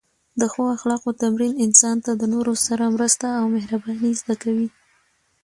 د 0.39 0.41
ښو 0.51 0.63
اخلاقو 0.75 1.09
تمرین 1.23 1.53
انسان 1.65 1.95
ته 2.05 2.11
د 2.15 2.23
نورو 2.33 2.53
سره 2.65 2.93
مرسته 2.95 3.27
او 3.39 3.45
مهرباني 3.55 4.11
زده 4.21 4.35
کوي. 4.43 4.67